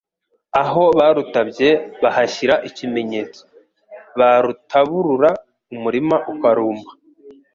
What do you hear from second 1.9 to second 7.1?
bahashyira ikimenyetso, barutaburura umurima ukarumba,